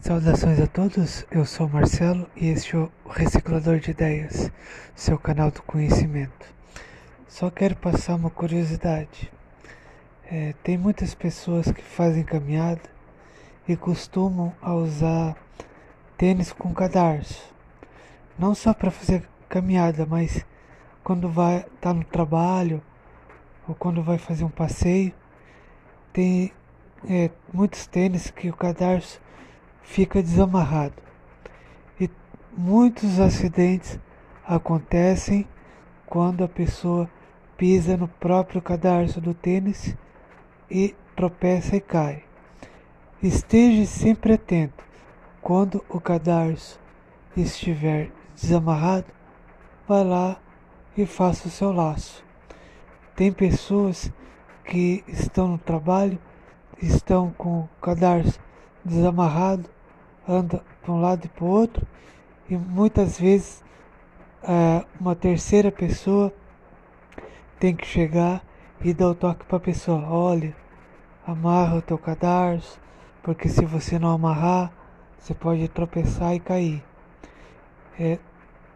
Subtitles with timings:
[0.00, 4.50] Saudações a todos, eu sou Marcelo e este é o Reciclador de Ideias,
[4.94, 6.46] seu canal do conhecimento.
[7.26, 9.30] Só quero passar uma curiosidade.
[10.30, 12.80] É, tem muitas pessoas que fazem caminhada
[13.66, 15.36] e costumam usar
[16.16, 17.52] tênis com cadarço.
[18.38, 20.46] Não só para fazer caminhada, mas
[21.02, 22.80] quando vai estar tá no trabalho
[23.66, 25.12] ou quando vai fazer um passeio,
[26.12, 26.52] tem
[27.10, 29.20] é, muitos tênis que o cadarço
[29.88, 30.94] fica desamarrado.
[31.98, 32.10] E
[32.56, 33.98] muitos acidentes
[34.46, 35.48] acontecem
[36.06, 37.10] quando a pessoa
[37.56, 39.96] pisa no próprio cadarço do tênis
[40.70, 42.22] e tropeça e cai.
[43.22, 44.84] Esteja sempre atento
[45.40, 46.78] quando o cadarço
[47.36, 49.06] estiver desamarrado,
[49.88, 50.36] vá lá
[50.96, 52.22] e faça o seu laço.
[53.16, 54.12] Tem pessoas
[54.64, 56.18] que estão no trabalho,
[56.80, 58.38] estão com o cadarço
[58.84, 59.68] desamarrado
[60.28, 61.86] anda para um lado e para o outro,
[62.48, 63.64] e muitas vezes
[64.42, 66.32] é, uma terceira pessoa
[67.58, 68.42] tem que chegar
[68.82, 70.54] e dar o toque para a pessoa: olha,
[71.26, 72.80] amarra o teu cadarço,
[73.22, 74.72] porque se você não amarrar,
[75.18, 76.84] você pode tropeçar e cair.
[77.98, 78.18] É,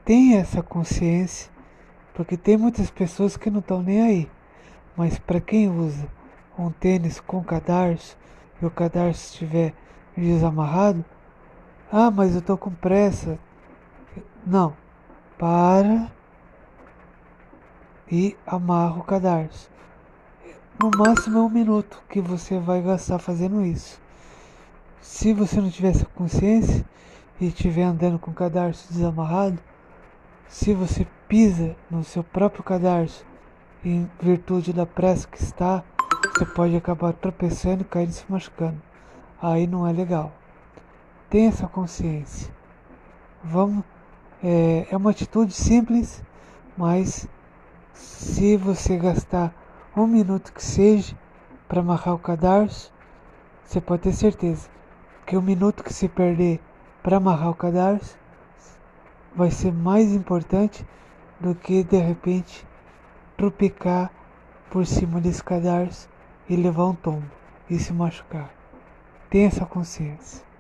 [0.04, 1.50] tenha essa consciência,
[2.14, 4.30] porque tem muitas pessoas que não estão nem aí,
[4.96, 6.08] mas para quem usa
[6.58, 8.16] um tênis com cadarço
[8.60, 9.72] e o cadarço estiver
[10.16, 11.04] desamarrado,
[11.94, 13.38] ah, mas eu estou com pressa.
[14.46, 14.74] Não.
[15.38, 16.10] Para
[18.10, 19.70] e amarra o cadarço.
[20.82, 24.00] No máximo é um minuto que você vai gastar fazendo isso.
[25.02, 26.82] Se você não tiver essa consciência
[27.38, 29.58] e estiver andando com o cadarço desamarrado,
[30.48, 33.22] se você pisa no seu próprio cadarço
[33.84, 35.84] em virtude da pressa que está,
[36.32, 38.80] você pode acabar tropeçando e caindo e se machucando.
[39.42, 40.32] Aí não é legal.
[41.32, 42.52] Tenha essa consciência.
[43.42, 43.82] Vamos,
[44.44, 46.22] é, é uma atitude simples,
[46.76, 47.26] mas
[47.94, 49.50] se você gastar
[49.96, 51.16] um minuto que seja
[51.66, 52.92] para amarrar o cadarço,
[53.64, 54.68] você pode ter certeza
[55.24, 56.60] que o minuto que se perder
[57.02, 58.18] para amarrar o cadarço
[59.34, 60.86] vai ser mais importante
[61.40, 62.68] do que de repente
[63.38, 64.12] tropicar
[64.70, 66.10] por cima desse cadarço
[66.46, 67.24] e levar um tombo
[67.70, 68.50] e se machucar.
[69.30, 70.51] Tenha essa consciência.